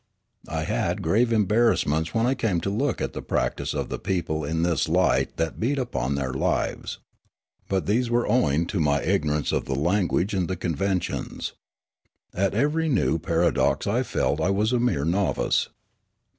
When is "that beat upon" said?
5.37-6.15